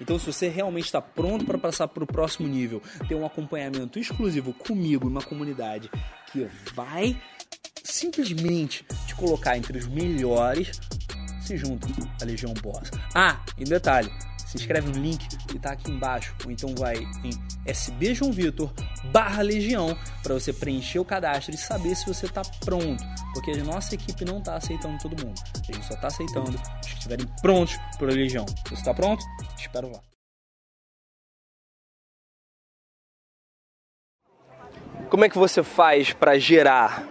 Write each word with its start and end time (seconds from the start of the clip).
Então, 0.00 0.18
se 0.18 0.26
você 0.26 0.48
realmente 0.48 0.86
está 0.86 1.00
pronto 1.00 1.44
para 1.44 1.58
passar 1.58 1.88
para 1.88 2.04
o 2.04 2.06
próximo 2.06 2.48
nível, 2.48 2.82
ter 3.08 3.14
um 3.14 3.26
acompanhamento 3.26 3.98
exclusivo 3.98 4.52
comigo, 4.52 5.08
uma 5.08 5.22
comunidade 5.22 5.90
que 6.32 6.46
vai 6.74 7.20
simplesmente 7.82 8.84
te 9.06 9.14
colocar 9.14 9.56
entre 9.56 9.78
os 9.78 9.86
melhores, 9.86 10.78
se 11.40 11.56
junta 11.56 11.88
à 12.20 12.24
Legião 12.24 12.52
Boss. 12.54 12.90
Ah, 13.14 13.40
e 13.56 13.64
detalhe, 13.64 14.10
se 14.48 14.56
inscreve 14.56 14.88
no 14.88 15.02
link 15.02 15.26
que 15.46 15.56
está 15.56 15.72
aqui 15.72 15.90
embaixo, 15.90 16.34
ou 16.44 16.50
então 16.50 16.74
vai 16.74 16.96
em 16.96 17.30
SB 17.66 18.14
João 18.14 18.32
Vitor 18.32 18.72
barra 19.12 19.42
Legião 19.42 19.96
para 20.22 20.34
você 20.34 20.52
preencher 20.52 20.98
o 20.98 21.04
cadastro 21.04 21.54
e 21.54 21.58
saber 21.58 21.94
se 21.94 22.06
você 22.06 22.26
está 22.26 22.42
pronto, 22.64 23.04
porque 23.34 23.50
a 23.50 23.64
nossa 23.64 23.94
equipe 23.94 24.24
não 24.24 24.38
está 24.38 24.56
aceitando 24.56 24.98
todo 24.98 25.22
mundo, 25.24 25.38
a 25.54 25.72
gente 25.72 25.86
só 25.86 25.94
está 25.94 26.06
aceitando 26.06 26.50
os 26.50 26.86
que 26.88 26.94
estiverem 26.94 27.26
prontos 27.42 27.76
para 27.98 28.10
a 28.10 28.14
Legião. 28.14 28.46
Você 28.66 28.74
está 28.74 28.94
pronto? 28.94 29.22
Espero 29.58 29.90
lá. 29.90 30.00
Como 35.10 35.24
é 35.24 35.28
que 35.28 35.38
você 35.38 35.62
faz 35.62 36.12
para 36.12 36.38
gerar 36.38 37.02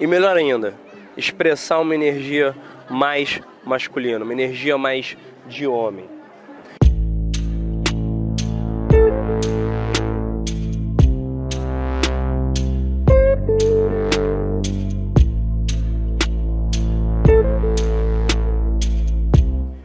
e 0.00 0.06
melhor 0.06 0.36
ainda, 0.36 0.74
expressar 1.16 1.78
uma 1.78 1.94
energia 1.94 2.54
mais 2.90 3.40
masculina, 3.64 4.24
uma 4.24 4.32
energia 4.32 4.76
mais 4.76 5.16
de 5.46 5.66
homem? 5.66 6.13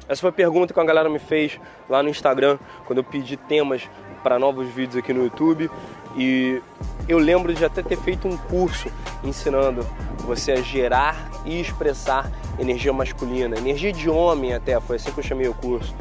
Essa 0.10 0.22
foi 0.22 0.32
a 0.32 0.34
pergunta 0.34 0.74
que 0.74 0.80
a 0.80 0.84
galera 0.84 1.08
me 1.08 1.20
fez 1.20 1.60
lá 1.88 2.02
no 2.02 2.10
Instagram, 2.10 2.58
quando 2.86 2.98
eu 2.98 3.04
pedi 3.04 3.38
temas 3.38 3.88
para 4.24 4.40
novos 4.40 4.68
vídeos 4.68 4.98
aqui 4.98 5.14
no 5.14 5.24
YouTube. 5.24 5.70
E 6.18 6.60
eu 7.08 7.20
lembro 7.20 7.54
de 7.54 7.64
até 7.64 7.84
ter 7.84 7.96
feito 7.96 8.28
um 8.28 8.36
curso 8.36 8.92
ensinando 9.24 9.86
você 10.26 10.54
a 10.54 10.62
gerar 10.62 11.30
e 11.46 11.62
expressar 11.62 12.32
energia 12.58 12.92
masculina, 12.92 13.56
energia 13.56 13.94
de 13.94 14.10
homem 14.10 14.52
até, 14.52 14.80
foi 14.82 14.96
assim 14.96 15.12
que 15.12 15.20
eu 15.20 15.24
chamei 15.24 15.48
o 15.48 15.54
curso. 15.54 15.96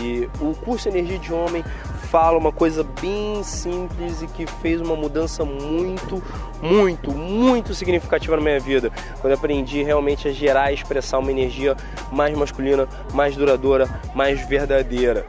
E 0.00 0.28
o 0.40 0.54
curso 0.54 0.88
Energia 0.88 1.18
de 1.18 1.32
Homem 1.32 1.64
fala 2.10 2.36
uma 2.36 2.50
coisa 2.50 2.84
bem 3.00 3.42
simples 3.44 4.20
e 4.20 4.26
que 4.26 4.44
fez 4.60 4.80
uma 4.80 4.96
mudança 4.96 5.44
muito, 5.44 6.20
muito, 6.60 7.12
muito 7.12 7.72
significativa 7.72 8.36
na 8.36 8.42
minha 8.42 8.58
vida. 8.58 8.90
Quando 9.20 9.32
aprendi 9.32 9.82
realmente 9.82 10.26
a 10.26 10.32
gerar 10.32 10.72
e 10.72 10.74
expressar 10.74 11.18
uma 11.18 11.30
energia 11.30 11.76
mais 12.10 12.36
masculina, 12.36 12.88
mais 13.14 13.36
duradoura, 13.36 13.88
mais 14.12 14.44
verdadeira. 14.46 15.24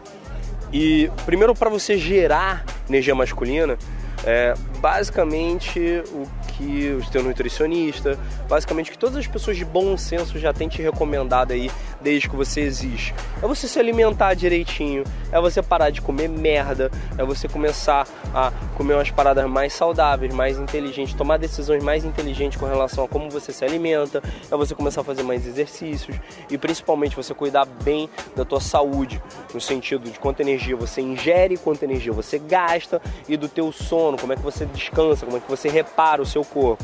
E 0.74 1.12
primeiro 1.26 1.54
para 1.54 1.70
você 1.70 1.98
gerar 1.98 2.66
energia 2.90 3.14
masculina, 3.14 3.78
é, 4.24 4.54
basicamente 4.80 6.04
o 6.12 6.28
que 6.54 6.98
o 7.00 7.12
teu 7.12 7.24
nutricionista, 7.24 8.18
basicamente 8.48 8.90
o 8.90 8.92
que 8.94 8.98
todas 8.98 9.18
as 9.18 9.28
pessoas 9.28 9.58
de 9.58 9.66
bom 9.66 9.96
senso 9.98 10.40
já 10.40 10.54
têm 10.54 10.68
te 10.68 10.82
recomendado 10.82 11.52
aí 11.52 11.70
desde 12.02 12.30
que 12.30 12.36
você 12.36 12.62
existe. 12.62 13.14
É 13.42 13.48
você 13.48 13.68
se 13.68 13.80
alimentar 13.80 14.34
direitinho, 14.34 15.04
é 15.32 15.40
você 15.40 15.62
parar 15.62 15.90
de 15.90 16.02
comer 16.02 16.28
merda, 16.28 16.92
é 17.18 17.24
você 17.24 17.48
começar 17.48 18.08
a 18.34 18.52
comer 18.76 18.96
umas 18.96 19.12
paradas 19.12 19.50
mais 19.50 19.74
saudáveis, 19.74 20.34
mais 20.34 20.58
inteligentes, 20.58 21.14
tomar 21.14 21.38
decisões 21.38 21.84
mais 21.84 22.04
inteligentes 22.04 22.60
com 22.60 22.66
relação 22.66 23.04
a 23.04 23.08
como 23.08 23.30
você 23.30 23.52
se 23.52 23.64
alimenta, 23.64 24.22
é 24.50 24.56
você 24.56 24.76
começar 24.76 25.02
a 25.02 25.04
fazer 25.04 25.24
mais 25.24 25.46
exercícios 25.46 26.18
e 26.50 26.58
principalmente 26.58 27.16
você 27.16 27.34
cuidar 27.34 27.66
bem 27.66 28.10
da 28.36 28.44
tua 28.44 28.60
saúde, 28.60 29.22
no 29.54 29.62
sentido 29.62 30.10
de 30.10 30.20
quanta 30.20 30.42
energia 30.42 30.76
você 30.76 31.02
ingere, 31.02 31.58
quanta 31.58 31.86
energia 31.86 32.12
você 32.12 32.40
gasta 32.40 33.02
e 33.28 33.38
do 33.38 33.48
teu 33.48 33.72
sono, 33.72 34.18
como 34.18 34.34
é 34.34 34.36
que 34.36 34.42
você 34.42 34.66
descansa, 34.66 35.26
como 35.26 35.38
é 35.38 35.40
que 35.40 35.50
você 35.50 35.70
repara 35.70 36.22
o 36.22 36.26
seu 36.26 36.44
corpo. 36.44 36.84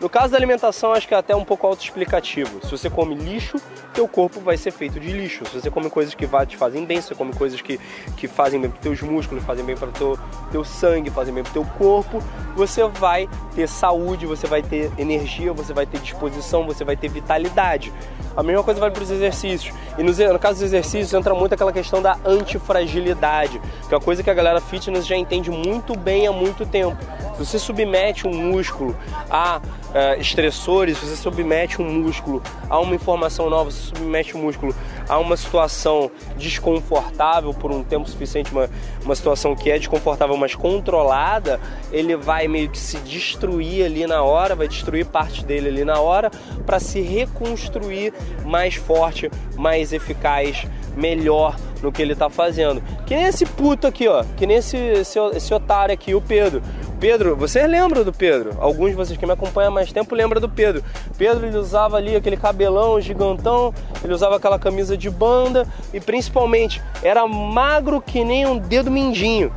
No 0.00 0.08
caso 0.08 0.30
da 0.30 0.38
alimentação, 0.38 0.92
acho 0.92 1.08
que 1.08 1.14
é 1.14 1.16
até 1.16 1.34
um 1.34 1.44
pouco 1.44 1.66
autoexplicativo. 1.66 2.64
Se 2.64 2.70
você 2.70 2.88
come 2.88 3.16
lixo, 3.16 3.60
teu 3.92 4.06
corpo 4.06 4.38
vai 4.38 4.56
ser 4.56 4.70
feito 4.70 5.00
de 5.00 5.10
lixo. 5.10 5.44
Se 5.46 5.60
você 5.60 5.70
come 5.72 5.90
coisas 5.90 6.14
que 6.14 6.24
te 6.46 6.56
fazem 6.56 6.84
bem, 6.84 7.00
se 7.00 7.08
você 7.08 7.14
come 7.16 7.34
coisas 7.34 7.60
que, 7.60 7.80
que 8.16 8.28
fazem 8.28 8.60
bem 8.60 8.70
para 8.70 8.80
teus 8.80 9.02
músculos, 9.02 9.42
fazem 9.42 9.64
bem 9.64 9.76
para 9.76 9.88
teu 9.88 10.16
teu 10.52 10.64
sangue, 10.64 11.10
fazem 11.10 11.34
bem 11.34 11.42
para 11.42 11.52
teu 11.52 11.64
corpo, 11.76 12.22
você 12.54 12.86
vai 12.86 13.28
ter 13.56 13.68
saúde, 13.68 14.24
você 14.24 14.46
vai 14.46 14.62
ter 14.62 14.90
energia, 14.96 15.52
você 15.52 15.72
vai 15.72 15.84
ter 15.84 15.98
disposição, 15.98 16.64
você 16.64 16.84
vai 16.84 16.96
ter 16.96 17.08
vitalidade. 17.08 17.92
A 18.36 18.42
mesma 18.42 18.62
coisa 18.62 18.78
vale 18.78 18.92
para 18.92 19.02
os 19.02 19.10
exercícios. 19.10 19.74
E 19.98 20.02
no, 20.04 20.12
no, 20.12 20.38
caso 20.38 20.60
dos 20.60 20.62
exercícios 20.62 21.12
entra 21.12 21.34
muito 21.34 21.54
aquela 21.54 21.72
questão 21.72 22.00
da 22.00 22.16
antifragilidade, 22.24 23.60
que 23.88 23.92
é 23.92 23.96
uma 23.96 24.04
coisa 24.04 24.22
que 24.22 24.30
a 24.30 24.34
galera 24.34 24.60
fitness 24.60 25.04
já 25.04 25.16
entende 25.16 25.50
muito 25.50 25.98
bem 25.98 26.28
há 26.28 26.32
muito 26.32 26.64
tempo. 26.64 26.96
Você 27.38 27.58
submete 27.58 28.26
um 28.26 28.34
músculo 28.34 28.96
a 29.30 29.58
uh, 29.58 30.20
estressores, 30.20 30.98
você 30.98 31.14
submete 31.14 31.80
um 31.80 31.88
músculo 31.88 32.42
a 32.68 32.78
uma 32.80 32.94
informação 32.94 33.48
nova, 33.48 33.70
se 33.70 33.78
submete 33.78 34.34
o 34.34 34.38
um 34.38 34.42
músculo 34.42 34.74
a 35.08 35.18
uma 35.18 35.36
situação 35.36 36.10
desconfortável 36.36 37.54
por 37.54 37.70
um 37.70 37.84
tempo 37.84 38.08
suficiente, 38.08 38.50
uma, 38.50 38.68
uma 39.04 39.14
situação 39.14 39.54
que 39.54 39.70
é 39.70 39.78
desconfortável, 39.78 40.36
mas 40.36 40.54
controlada, 40.54 41.60
ele 41.92 42.16
vai 42.16 42.48
meio 42.48 42.68
que 42.68 42.78
se 42.78 42.98
destruir 42.98 43.84
ali 43.84 44.06
na 44.06 44.22
hora, 44.22 44.56
vai 44.56 44.66
destruir 44.66 45.06
parte 45.06 45.44
dele 45.44 45.68
ali 45.68 45.84
na 45.84 46.00
hora, 46.00 46.30
para 46.66 46.80
se 46.80 47.00
reconstruir 47.00 48.12
mais 48.44 48.74
forte, 48.74 49.30
mais 49.56 49.92
eficaz, 49.92 50.66
melhor 50.96 51.56
no 51.82 51.92
que 51.92 52.02
ele 52.02 52.12
está 52.12 52.28
fazendo. 52.28 52.82
Que 53.06 53.14
nem 53.14 53.24
esse 53.24 53.46
puto 53.46 53.86
aqui, 53.86 54.08
ó, 54.08 54.24
que 54.36 54.46
nem 54.46 54.56
esse, 54.56 54.76
esse, 54.76 55.18
esse 55.34 55.54
otário 55.54 55.94
aqui, 55.94 56.14
o 56.14 56.20
Pedro. 56.20 56.62
Pedro, 57.00 57.36
vocês 57.36 57.70
lembram 57.70 58.02
do 58.02 58.12
Pedro? 58.12 58.56
Alguns 58.58 58.90
de 58.90 58.96
vocês 58.96 59.16
que 59.16 59.24
me 59.24 59.32
acompanham 59.32 59.68
há 59.68 59.70
mais 59.72 59.92
tempo 59.92 60.16
lembram 60.16 60.40
do 60.40 60.48
Pedro. 60.48 60.82
Pedro 61.16 61.46
ele 61.46 61.56
usava 61.56 61.96
ali 61.96 62.16
aquele 62.16 62.36
cabelão 62.36 63.00
gigantão, 63.00 63.72
ele 64.02 64.12
usava 64.12 64.34
aquela 64.34 64.58
camisa 64.58 64.96
de 64.96 65.08
banda 65.08 65.64
e 65.94 66.00
principalmente 66.00 66.82
era 67.00 67.24
magro 67.24 68.00
que 68.00 68.24
nem 68.24 68.46
um 68.46 68.58
dedo 68.58 68.90
mindinho. 68.90 69.52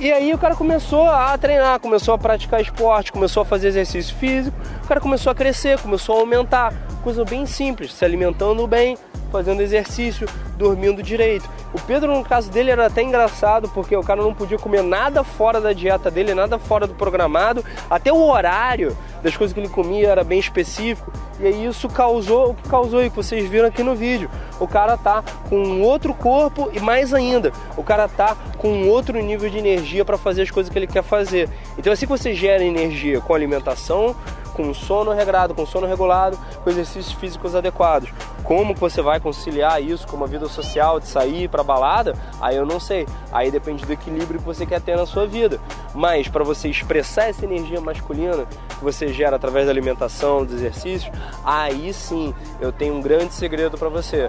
E 0.00 0.10
aí 0.10 0.32
o 0.32 0.38
cara 0.38 0.56
começou 0.56 1.06
a 1.06 1.36
treinar, 1.36 1.78
começou 1.78 2.14
a 2.14 2.18
praticar 2.18 2.58
esporte, 2.58 3.12
começou 3.12 3.42
a 3.42 3.44
fazer 3.44 3.68
exercício 3.68 4.16
físico, 4.16 4.56
o 4.82 4.88
cara 4.88 4.98
começou 4.98 5.30
a 5.30 5.34
crescer, 5.34 5.78
começou 5.78 6.16
a 6.16 6.20
aumentar. 6.20 6.72
Coisa 7.02 7.22
bem 7.22 7.44
simples, 7.44 7.92
se 7.92 8.02
alimentando 8.02 8.66
bem, 8.66 8.96
fazendo 9.30 9.60
exercício, 9.60 10.26
dormindo 10.56 11.02
direito. 11.02 11.46
O 11.74 11.80
Pedro, 11.82 12.14
no 12.14 12.24
caso 12.24 12.50
dele, 12.50 12.70
era 12.70 12.86
até 12.86 13.02
engraçado 13.02 13.68
porque 13.68 13.94
o 13.94 14.02
cara 14.02 14.22
não 14.22 14.32
podia 14.32 14.58
comer 14.58 14.82
nada 14.82 15.22
fora 15.22 15.60
da 15.60 15.74
dieta 15.74 16.10
dele, 16.10 16.32
nada 16.32 16.58
fora 16.58 16.86
do 16.86 16.94
programado, 16.94 17.62
até 17.90 18.10
o 18.10 18.26
horário 18.26 18.96
das 19.22 19.36
coisas 19.36 19.54
que 19.54 19.60
ele 19.60 19.68
comia 19.68 20.08
era 20.08 20.24
bem 20.24 20.38
específico. 20.38 21.12
E 21.38 21.46
aí 21.46 21.66
isso 21.66 21.88
causou 21.88 22.50
o 22.50 22.54
que 22.54 22.68
causou 22.68 23.02
e 23.02 23.10
que 23.10 23.16
vocês 23.16 23.48
viram 23.48 23.68
aqui 23.68 23.82
no 23.82 23.94
vídeo. 23.94 24.30
O 24.58 24.68
cara 24.68 24.96
tá 24.96 25.22
com 25.48 25.56
um 25.56 25.82
outro 25.82 26.12
corpo 26.12 26.70
e 26.72 26.80
mais 26.80 27.14
ainda, 27.14 27.52
o 27.76 27.82
cara 27.82 28.08
tá 28.08 28.36
com 28.58 28.68
um 28.68 28.88
outro 28.88 29.18
nível 29.20 29.48
de 29.48 29.58
energia 29.58 30.04
para 30.04 30.18
fazer 30.18 30.42
as 30.42 30.50
coisas 30.50 30.70
que 30.70 30.78
ele 30.78 30.86
quer 30.86 31.02
fazer. 31.02 31.48
Então 31.78 31.92
assim 31.92 32.06
que 32.06 32.12
você 32.12 32.34
gera 32.34 32.62
energia 32.62 33.20
com 33.20 33.34
alimentação, 33.34 34.14
com 34.52 34.74
sono 34.74 35.12
regrado, 35.12 35.54
com 35.54 35.64
sono 35.64 35.86
regulado, 35.86 36.38
com 36.62 36.68
exercícios 36.68 37.12
físicos 37.12 37.54
adequados, 37.54 38.10
como 38.50 38.74
você 38.74 39.00
vai 39.00 39.20
conciliar 39.20 39.80
isso 39.80 40.08
com 40.08 40.16
uma 40.16 40.26
vida 40.26 40.48
social, 40.48 40.98
de 40.98 41.06
sair 41.06 41.48
para 41.48 41.62
balada, 41.62 42.16
aí 42.40 42.56
eu 42.56 42.66
não 42.66 42.80
sei. 42.80 43.06
Aí 43.30 43.48
depende 43.48 43.86
do 43.86 43.92
equilíbrio 43.92 44.40
que 44.40 44.44
você 44.44 44.66
quer 44.66 44.80
ter 44.80 44.96
na 44.96 45.06
sua 45.06 45.24
vida. 45.24 45.60
Mas 45.94 46.26
para 46.26 46.42
você 46.42 46.68
expressar 46.68 47.28
essa 47.28 47.44
energia 47.44 47.80
masculina 47.80 48.44
que 48.76 48.82
você 48.82 49.12
gera 49.12 49.36
através 49.36 49.66
da 49.66 49.72
alimentação, 49.72 50.44
dos 50.44 50.56
exercícios, 50.56 51.16
aí 51.44 51.94
sim 51.94 52.34
eu 52.60 52.72
tenho 52.72 52.94
um 52.94 53.00
grande 53.00 53.34
segredo 53.34 53.78
para 53.78 53.88
você. 53.88 54.28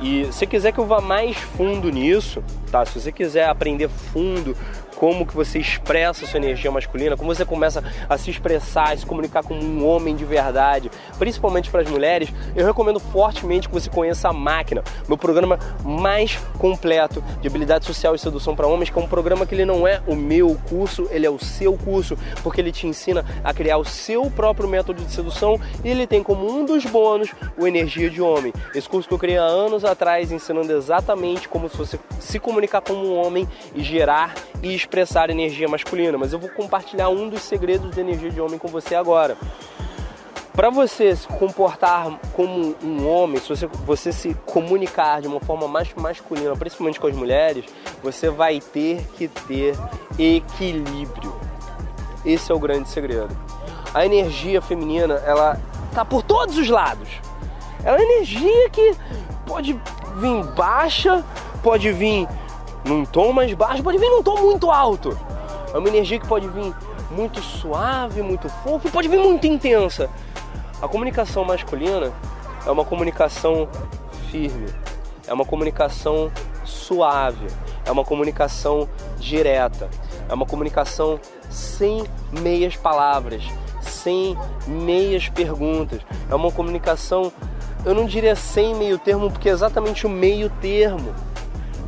E 0.00 0.28
se 0.30 0.46
quiser 0.46 0.70
que 0.70 0.78
eu 0.78 0.86
vá 0.86 1.00
mais 1.00 1.36
fundo 1.36 1.90
nisso, 1.90 2.44
tá? 2.70 2.86
Se 2.86 3.00
você 3.00 3.10
quiser 3.10 3.48
aprender 3.48 3.88
fundo 3.88 4.56
como 4.96 5.26
que 5.26 5.34
você 5.34 5.58
expressa 5.58 6.24
a 6.24 6.28
sua 6.28 6.38
energia 6.38 6.70
masculina, 6.70 7.16
como 7.16 7.32
você 7.32 7.44
começa 7.44 7.84
a 8.08 8.18
se 8.18 8.30
expressar, 8.30 8.92
a 8.92 8.96
se 8.96 9.06
comunicar 9.06 9.44
como 9.44 9.62
um 9.62 9.86
homem 9.86 10.16
de 10.16 10.24
verdade, 10.24 10.90
principalmente 11.18 11.70
para 11.70 11.82
as 11.82 11.88
mulheres, 11.88 12.32
eu 12.56 12.66
recomendo 12.66 12.98
fortemente 12.98 13.68
que 13.68 13.74
você 13.74 13.90
conheça 13.90 14.28
a 14.28 14.32
Máquina, 14.32 14.82
meu 15.06 15.18
programa 15.18 15.58
mais 15.84 16.36
completo 16.58 17.22
de 17.40 17.46
habilidade 17.46 17.84
social 17.84 18.14
e 18.14 18.18
sedução 18.18 18.56
para 18.56 18.66
homens, 18.66 18.90
que 18.90 18.98
é 18.98 19.02
um 19.02 19.06
programa 19.06 19.46
que 19.46 19.54
ele 19.54 19.64
não 19.64 19.86
é 19.86 20.00
o 20.06 20.16
meu 20.16 20.58
curso, 20.68 21.06
ele 21.10 21.26
é 21.26 21.30
o 21.30 21.38
seu 21.38 21.74
curso, 21.76 22.16
porque 22.42 22.60
ele 22.60 22.72
te 22.72 22.86
ensina 22.86 23.24
a 23.44 23.52
criar 23.52 23.76
o 23.76 23.84
seu 23.84 24.30
próprio 24.30 24.68
método 24.68 25.04
de 25.04 25.12
sedução 25.12 25.60
e 25.84 25.90
ele 25.90 26.06
tem 26.06 26.22
como 26.22 26.50
um 26.50 26.64
dos 26.64 26.84
bônus 26.86 27.34
o 27.58 27.66
Energia 27.66 28.08
de 28.08 28.22
Homem. 28.22 28.52
Esse 28.74 28.88
curso 28.88 29.06
que 29.06 29.14
eu 29.14 29.18
criei 29.18 29.38
há 29.38 29.42
anos 29.42 29.84
atrás, 29.84 30.32
ensinando 30.32 30.72
exatamente 30.72 31.48
como 31.48 31.68
você 31.68 31.98
se 32.18 32.38
comunicar 32.38 32.80
como 32.80 33.06
um 33.06 33.16
homem 33.16 33.46
e 33.74 33.82
gerar 33.82 34.34
e 34.62 34.74
expressar 34.86 35.28
energia 35.30 35.68
masculina, 35.68 36.16
mas 36.16 36.32
eu 36.32 36.38
vou 36.38 36.48
compartilhar 36.48 37.08
um 37.08 37.28
dos 37.28 37.42
segredos 37.42 37.90
da 37.90 38.00
energia 38.00 38.30
de 38.30 38.40
homem 38.40 38.58
com 38.58 38.68
você 38.68 38.94
agora. 38.94 39.36
Para 40.52 40.70
você 40.70 41.14
se 41.14 41.26
comportar 41.26 42.18
como 42.32 42.74
um 42.82 43.06
homem, 43.06 43.38
se 43.38 43.48
você, 43.48 43.66
você 43.66 44.10
se 44.10 44.32
comunicar 44.46 45.20
de 45.20 45.28
uma 45.28 45.40
forma 45.40 45.68
mais 45.68 45.92
masculina, 45.94 46.56
principalmente 46.56 46.98
com 46.98 47.08
as 47.08 47.14
mulheres, 47.14 47.66
você 48.02 48.30
vai 48.30 48.60
ter 48.60 49.04
que 49.18 49.28
ter 49.28 49.76
equilíbrio. 50.18 51.34
Esse 52.24 52.50
é 52.50 52.54
o 52.54 52.58
grande 52.58 52.88
segredo. 52.88 53.36
A 53.92 54.06
energia 54.06 54.62
feminina, 54.62 55.22
ela 55.26 55.60
tá 55.92 56.04
por 56.04 56.22
todos 56.22 56.56
os 56.56 56.68
lados. 56.70 57.08
É 57.84 57.90
uma 57.90 58.00
energia 58.00 58.70
que 58.70 58.94
pode 59.46 59.78
vir 60.16 60.44
baixa, 60.54 61.22
pode 61.62 61.92
vir 61.92 62.26
num 62.86 63.04
tom 63.04 63.32
mais 63.32 63.52
baixo, 63.52 63.82
pode 63.82 63.98
vir 63.98 64.08
num 64.08 64.22
tom 64.22 64.40
muito 64.40 64.70
alto. 64.70 65.18
É 65.74 65.78
uma 65.78 65.88
energia 65.88 66.18
que 66.18 66.26
pode 66.26 66.48
vir 66.48 66.74
muito 67.10 67.42
suave, 67.42 68.22
muito 68.22 68.48
fofo, 68.48 68.90
pode 68.90 69.08
vir 69.08 69.18
muito 69.18 69.46
intensa. 69.46 70.08
A 70.80 70.88
comunicação 70.88 71.44
masculina 71.44 72.12
é 72.64 72.70
uma 72.70 72.84
comunicação 72.84 73.68
firme, 74.30 74.68
é 75.26 75.32
uma 75.32 75.44
comunicação 75.44 76.30
suave, 76.64 77.46
é 77.84 77.90
uma 77.90 78.04
comunicação 78.04 78.88
direta, 79.18 79.88
é 80.28 80.34
uma 80.34 80.46
comunicação 80.46 81.18
sem 81.50 82.04
meias 82.40 82.76
palavras, 82.76 83.42
sem 83.80 84.36
meias 84.66 85.28
perguntas, 85.28 86.00
é 86.30 86.34
uma 86.34 86.52
comunicação, 86.52 87.32
eu 87.84 87.94
não 87.94 88.04
diria 88.04 88.36
sem 88.36 88.74
meio 88.74 88.98
termo, 88.98 89.30
porque 89.30 89.48
é 89.48 89.52
exatamente 89.52 90.06
o 90.06 90.10
meio 90.10 90.50
termo 90.60 91.14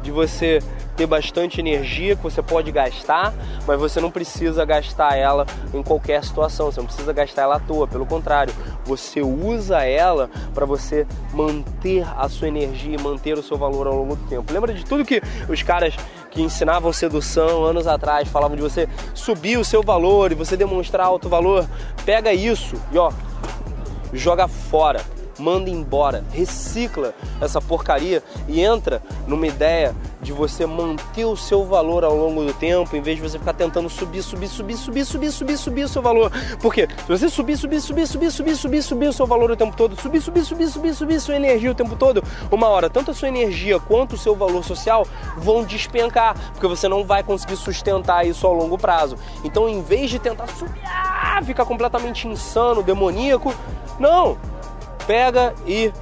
de 0.02 0.10
você 0.10 0.60
ter 0.98 1.06
bastante 1.06 1.60
energia 1.60 2.16
que 2.16 2.22
você 2.24 2.42
pode 2.42 2.72
gastar, 2.72 3.32
mas 3.64 3.78
você 3.78 4.00
não 4.00 4.10
precisa 4.10 4.64
gastar 4.64 5.16
ela 5.16 5.46
em 5.72 5.80
qualquer 5.80 6.24
situação, 6.24 6.72
você 6.72 6.80
não 6.80 6.86
precisa 6.86 7.12
gastar 7.12 7.42
ela 7.42 7.54
à 7.54 7.60
toa, 7.60 7.86
pelo 7.86 8.04
contrário, 8.04 8.52
você 8.84 9.22
usa 9.22 9.84
ela 9.84 10.28
para 10.52 10.66
você 10.66 11.06
manter 11.32 12.04
a 12.16 12.28
sua 12.28 12.48
energia 12.48 12.96
e 12.96 13.00
manter 13.00 13.38
o 13.38 13.42
seu 13.44 13.56
valor 13.56 13.86
ao 13.86 13.94
longo 13.94 14.16
do 14.16 14.28
tempo. 14.28 14.52
Lembra 14.52 14.74
de 14.74 14.84
tudo 14.84 15.04
que 15.04 15.22
os 15.48 15.62
caras 15.62 15.94
que 16.32 16.42
ensinavam 16.42 16.92
sedução 16.92 17.62
anos 17.62 17.86
atrás 17.86 18.28
falavam 18.28 18.56
de 18.56 18.62
você 18.62 18.88
subir 19.14 19.56
o 19.56 19.64
seu 19.64 19.84
valor 19.84 20.32
e 20.32 20.34
você 20.34 20.56
demonstrar 20.56 21.06
alto 21.06 21.28
valor? 21.28 21.64
Pega 22.04 22.32
isso 22.32 22.74
e 22.90 22.98
ó, 22.98 23.12
joga 24.12 24.48
fora 24.48 25.00
manda 25.38 25.70
embora, 25.70 26.24
recicla 26.32 27.14
essa 27.40 27.60
porcaria 27.60 28.22
e 28.48 28.60
entra 28.60 29.02
numa 29.26 29.46
ideia 29.46 29.94
de 30.20 30.32
você 30.32 30.66
manter 30.66 31.24
o 31.24 31.36
seu 31.36 31.64
valor 31.64 32.04
ao 32.04 32.16
longo 32.16 32.44
do 32.44 32.52
tempo, 32.52 32.96
em 32.96 33.00
vez 33.00 33.16
de 33.16 33.22
você 33.22 33.38
ficar 33.38 33.52
tentando 33.52 33.88
subir, 33.88 34.22
subir, 34.22 34.48
subir, 34.48 34.76
subir, 34.76 35.04
subir, 35.04 35.32
subir, 35.32 35.56
subir 35.56 35.82
o 35.84 35.88
seu 35.88 36.02
valor. 36.02 36.32
Porque 36.60 36.88
se 36.88 37.08
você 37.08 37.28
subir, 37.28 37.56
subir, 37.56 37.80
subir, 37.80 38.06
subir, 38.06 38.30
subir, 38.30 38.56
subir, 38.56 38.82
subir 38.82 39.08
o 39.08 39.12
seu 39.12 39.26
valor 39.26 39.50
o 39.50 39.56
tempo 39.56 39.76
todo, 39.76 40.00
subir, 40.00 40.20
subir, 40.20 40.44
subir, 40.44 40.68
subir, 40.68 40.94
subir 40.94 41.20
sua 41.20 41.36
energia 41.36 41.70
o 41.70 41.74
tempo 41.74 41.94
todo, 41.94 42.22
uma 42.50 42.68
hora 42.68 42.90
tanto 42.90 43.10
a 43.10 43.14
sua 43.14 43.28
energia 43.28 43.78
quanto 43.78 44.14
o 44.14 44.18
seu 44.18 44.34
valor 44.34 44.64
social 44.64 45.06
vão 45.36 45.64
despencar, 45.64 46.36
porque 46.52 46.66
você 46.66 46.88
não 46.88 47.04
vai 47.04 47.22
conseguir 47.22 47.56
sustentar 47.56 48.26
isso 48.26 48.46
ao 48.46 48.54
longo 48.54 48.76
prazo. 48.76 49.16
Então, 49.44 49.68
em 49.68 49.82
vez 49.82 50.10
de 50.10 50.18
tentar 50.18 50.48
subir, 50.48 50.80
ficar 51.44 51.64
completamente 51.64 52.26
insano, 52.26 52.82
demoníaco, 52.82 53.54
não, 53.98 54.36
pega 55.06 55.54
e 55.66 55.92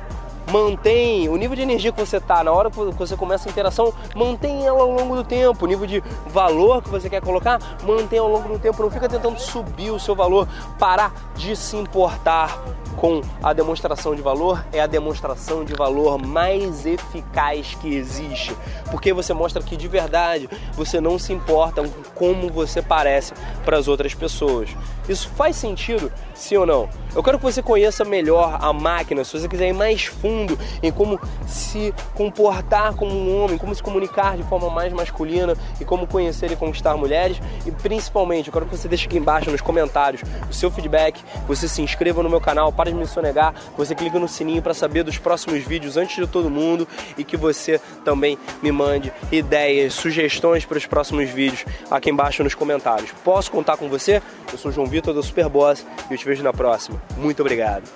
mantém 0.51 1.29
o 1.29 1.37
nível 1.37 1.57
de 1.57 1.63
energia 1.63 1.93
que 1.93 2.01
você 2.01 2.19
está 2.19 2.43
na 2.43 2.53
hora 2.53 2.71
que 2.71 2.77
você 2.77 3.17
começa 3.17 3.49
a 3.49 3.51
interação, 3.51 3.93
mantém 4.15 4.67
ela 4.67 4.83
ao 4.83 4.91
longo 4.91 5.17
do 5.17 5.25
tempo. 5.25 5.65
O 5.65 5.69
nível 5.69 5.87
de 5.87 6.03
valor 6.27 6.83
que 6.83 6.89
você 6.89 7.09
quer 7.11 7.21
colocar, 7.21 7.61
mantém 7.83 8.19
ao 8.19 8.29
longo 8.29 8.49
do 8.49 8.59
tempo. 8.59 8.83
Não 8.83 8.91
fica 8.91 9.09
tentando 9.09 9.39
subir 9.39 9.91
o 9.91 9.99
seu 9.99 10.15
valor, 10.15 10.49
parar 10.79 11.13
de 11.35 11.57
se 11.57 11.77
importar 11.77 12.63
com 12.97 13.21
a 13.43 13.53
demonstração 13.53 14.15
de 14.15 14.23
valor. 14.23 14.65
É 14.73 14.81
a 14.81 14.87
demonstração 14.87 15.65
de 15.65 15.75
valor 15.75 16.19
mais 16.19 16.87
eficaz 16.87 17.77
que 17.81 17.95
existe, 17.95 18.57
porque 18.91 19.13
você 19.13 19.35
mostra 19.35 19.63
que 19.63 19.77
de 19.77 19.89
verdade 19.89 20.49
você 20.75 21.01
não 21.01 21.19
se 21.19 21.33
importa 21.33 21.83
com 21.83 22.03
como 22.15 22.49
você 22.51 22.81
parece 22.81 23.35
para 23.65 23.77
as 23.77 23.89
outras 23.89 24.15
pessoas. 24.15 24.71
Isso 25.09 25.29
faz 25.31 25.57
sentido, 25.57 26.11
sim 26.35 26.57
ou 26.57 26.67
não? 26.67 26.89
Eu 27.17 27.23
quero 27.23 27.39
que 27.39 27.45
você 27.45 27.63
conheça 27.63 28.05
melhor 28.05 28.59
a 28.61 28.75
máquina, 28.75 29.25
se 29.25 29.41
você 29.41 29.49
quiser 29.49 29.69
ir 29.69 29.73
mais 29.73 30.05
fundo 30.05 30.59
em 30.83 30.93
como 30.93 31.19
se 31.47 31.95
comportar 32.15 32.95
como 32.95 33.11
um 33.11 33.43
homem, 33.43 33.57
como 33.57 33.75
se 33.75 33.83
comunicar 33.83 34.37
de 34.37 34.43
forma 34.43 34.69
mais 34.69 34.93
masculina 34.93 35.57
e 35.81 35.85
como 35.85 36.07
conhecer 36.07 36.53
e 36.53 36.57
conquistar 36.57 36.95
mulheres. 36.95 37.41
E 37.65 37.71
principalmente, 37.71 38.49
eu 38.49 38.53
quero 38.53 38.67
que 38.67 38.77
você 38.77 38.87
deixe 38.87 39.07
aqui 39.07 39.17
embaixo 39.17 39.51
nos 39.51 39.63
comentários 39.63 40.21
o 40.51 40.53
seu 40.53 40.71
feedback, 40.71 41.19
você 41.49 41.67
se 41.67 41.81
inscreva 41.81 42.23
no 42.23 42.29
meu 42.29 42.39
canal, 42.39 42.71
para 42.71 42.91
de 42.91 42.97
me 42.97 43.07
sonegar, 43.07 43.55
você 43.79 43.95
clica 43.95 44.19
no 44.19 44.29
sininho 44.29 44.61
para 44.61 44.75
saber 44.75 45.03
dos 45.03 45.17
próximos 45.17 45.65
vídeos 45.65 45.97
antes 45.97 46.17
de 46.17 46.27
todo 46.27 46.51
mundo 46.51 46.87
e 47.17 47.25
que 47.25 47.39
você 47.39 47.81
também 48.05 48.37
me 48.63 48.71
mande 48.71 49.11
ideias, 49.33 49.95
sugestões 49.95 50.67
para 50.67 50.77
os 50.77 50.85
próximos 50.85 51.31
vídeos 51.31 51.65
aqui 51.91 52.11
embaixo 52.11 52.45
nos 52.45 52.55
comentários. 52.55 53.11
Posso 53.25 53.51
contar 53.51 53.79
com 53.79 53.89
você? 53.89 54.21
Eu 54.53 54.59
sou 54.59 54.71
o 54.71 54.75
João 54.75 54.87
Vitor 54.87 55.15
da 55.15 55.23
Superboss 55.23 55.87
e 56.11 56.13
eu 56.13 56.19
te 56.19 56.27
vejo 56.27 56.43
na 56.43 56.53
próxima. 56.53 57.06
Muito 57.17 57.41
obrigado. 57.41 57.89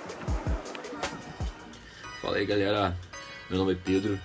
Fala 2.21 2.37
aí 2.37 2.45
galera, 2.45 2.95
meu 3.49 3.59
nome 3.59 3.73
é 3.73 3.77
Pedro. 3.83 4.19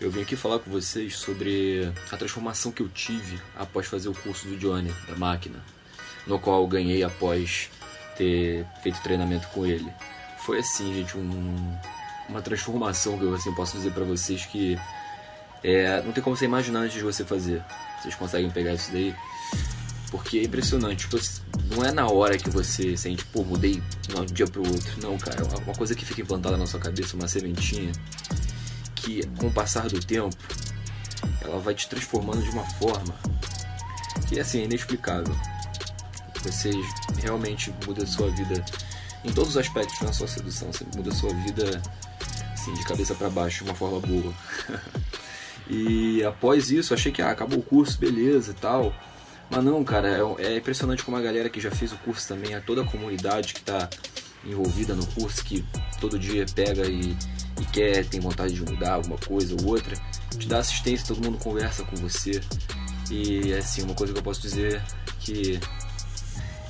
Eu 0.00 0.10
vim 0.10 0.22
aqui 0.22 0.36
falar 0.36 0.60
com 0.60 0.70
vocês 0.70 1.16
sobre 1.16 1.92
a 2.10 2.16
transformação 2.16 2.70
que 2.70 2.82
eu 2.82 2.88
tive 2.88 3.40
após 3.56 3.86
fazer 3.86 4.08
o 4.08 4.14
curso 4.14 4.46
do 4.46 4.56
Johnny, 4.56 4.94
da 5.08 5.16
máquina, 5.16 5.58
no 6.26 6.38
qual 6.38 6.60
eu 6.62 6.66
ganhei 6.68 7.02
após 7.02 7.68
ter 8.16 8.64
feito 8.82 9.02
treinamento 9.02 9.48
com 9.48 9.66
ele. 9.66 9.90
Foi 10.38 10.58
assim, 10.58 10.94
gente, 10.94 11.16
um, 11.16 11.78
uma 12.28 12.40
transformação 12.40 13.18
que 13.18 13.24
eu 13.24 13.34
assim, 13.34 13.52
posso 13.54 13.76
dizer 13.76 13.92
para 13.92 14.04
vocês 14.04 14.46
que 14.46 14.78
é, 15.64 16.00
não 16.02 16.12
tem 16.12 16.22
como 16.22 16.36
você 16.36 16.44
imaginar 16.44 16.80
antes 16.80 16.94
de 16.94 17.02
você 17.02 17.24
fazer. 17.24 17.62
Vocês 18.00 18.14
conseguem 18.14 18.50
pegar 18.50 18.74
isso 18.74 18.92
daí? 18.92 19.14
Porque 20.10 20.38
é 20.38 20.44
impressionante, 20.44 21.06
tipo, 21.06 21.18
não 21.74 21.84
é 21.84 21.92
na 21.92 22.06
hora 22.06 22.38
que 22.38 22.48
você 22.48 22.96
sente, 22.96 23.24
pô, 23.26 23.44
mudei 23.44 23.82
de 24.06 24.16
um 24.16 24.24
dia 24.24 24.46
pro 24.46 24.66
outro. 24.66 25.02
Não, 25.02 25.18
cara, 25.18 25.42
é 25.42 25.58
uma 25.62 25.74
coisa 25.74 25.94
que 25.94 26.04
fica 26.04 26.22
implantada 26.22 26.56
na 26.56 26.66
sua 26.66 26.80
cabeça, 26.80 27.14
uma 27.14 27.28
sementinha, 27.28 27.92
que 28.94 29.26
com 29.38 29.48
o 29.48 29.52
passar 29.52 29.88
do 29.88 30.00
tempo, 30.00 30.36
ela 31.42 31.58
vai 31.58 31.74
te 31.74 31.88
transformando 31.88 32.42
de 32.42 32.50
uma 32.50 32.64
forma 32.64 33.14
que 34.28 34.40
assim, 34.40 34.60
é 34.60 34.64
inexplicável. 34.64 35.34
Você 36.42 36.70
realmente 37.20 37.74
muda 37.86 38.04
a 38.04 38.06
sua 38.06 38.30
vida 38.30 38.64
em 39.24 39.32
todos 39.32 39.50
os 39.50 39.56
aspectos, 39.56 40.00
não 40.00 40.10
é 40.10 40.12
só 40.12 40.26
sedução, 40.26 40.72
você 40.72 40.84
muda 40.96 41.10
a 41.10 41.14
sua 41.14 41.32
vida 41.34 41.82
assim, 42.52 42.72
de 42.74 42.84
cabeça 42.84 43.14
para 43.14 43.28
baixo, 43.28 43.64
de 43.64 43.70
uma 43.70 43.76
forma 43.76 44.00
boa. 44.00 44.32
e 45.68 46.22
após 46.24 46.70
isso, 46.70 46.94
achei 46.94 47.10
que 47.10 47.22
ah, 47.22 47.30
acabou 47.30 47.58
o 47.58 47.62
curso, 47.62 47.98
beleza 47.98 48.52
e 48.52 48.54
tal. 48.54 48.94
Mas 49.50 49.64
não, 49.64 49.82
cara, 49.82 50.08
é, 50.08 50.46
é, 50.46 50.56
impressionante 50.56 51.02
como 51.02 51.16
a 51.16 51.20
galera 51.20 51.48
que 51.48 51.60
já 51.60 51.70
fez 51.70 51.92
o 51.92 51.98
curso 51.98 52.28
também, 52.28 52.54
a 52.54 52.60
toda 52.60 52.82
a 52.82 52.84
comunidade 52.84 53.54
que 53.54 53.60
está 53.60 53.88
envolvida 54.44 54.94
no 54.94 55.06
curso, 55.06 55.44
que 55.44 55.64
todo 56.00 56.18
dia 56.18 56.44
pega 56.54 56.86
e, 56.86 57.16
e, 57.60 57.64
quer, 57.72 58.04
tem 58.06 58.20
vontade 58.20 58.52
de 58.52 58.62
mudar 58.62 58.94
alguma 58.94 59.18
coisa 59.18 59.56
ou 59.60 59.68
outra, 59.68 59.96
te 60.38 60.46
dá 60.46 60.58
assistência, 60.58 61.06
todo 61.06 61.24
mundo 61.24 61.38
conversa 61.38 61.82
com 61.84 61.96
você. 61.96 62.40
E 63.10 63.54
assim, 63.54 63.82
uma 63.82 63.94
coisa 63.94 64.12
que 64.12 64.18
eu 64.18 64.22
posso 64.22 64.42
dizer 64.42 64.82
que 65.20 65.58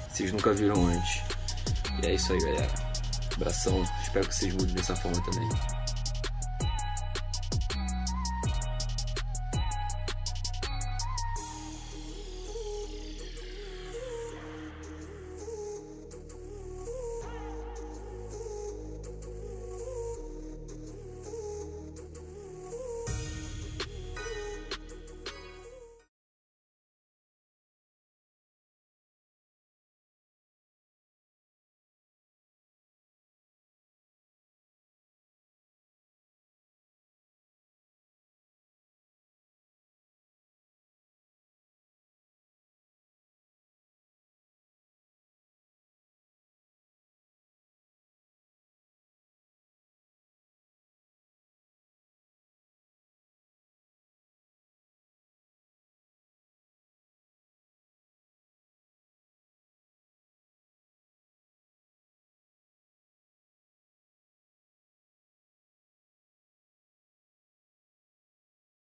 vocês 0.08 0.32
nunca 0.32 0.52
viram 0.52 0.86
antes. 0.86 1.20
E 2.02 2.06
é 2.06 2.14
isso 2.14 2.32
aí, 2.32 2.38
galera. 2.40 2.88
Abração, 3.34 3.84
espero 4.02 4.26
que 4.26 4.34
vocês 4.34 4.52
mudem 4.54 4.74
dessa 4.74 4.96
forma 4.96 5.20
também. 5.24 5.77